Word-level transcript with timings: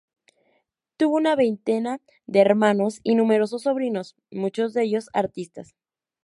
Tuvo 0.97 1.17
una 1.17 1.35
veintena 1.35 2.01
de 2.25 2.39
hermanos 2.41 3.01
y 3.03 3.13
numerosos 3.13 3.61
sobrinos, 3.61 4.15
muchos 4.31 4.73
de 4.73 4.81
ellos 4.85 5.11
artistas. 5.13 5.75